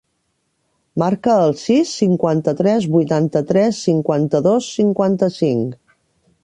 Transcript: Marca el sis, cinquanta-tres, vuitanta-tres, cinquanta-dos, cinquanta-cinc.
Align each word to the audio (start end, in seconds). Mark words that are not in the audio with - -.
Marca 1.01 1.35
el 1.41 1.53
sis, 1.63 1.91
cinquanta-tres, 1.99 2.89
vuitanta-tres, 2.97 3.83
cinquanta-dos, 3.91 4.73
cinquanta-cinc. 4.81 5.83